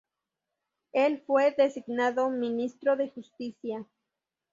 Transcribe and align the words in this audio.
El 0.93 1.21
fue 1.21 1.53
designado 1.55 2.27
ministro 2.31 2.95
de 2.97 3.09
Justicia. 3.11 3.85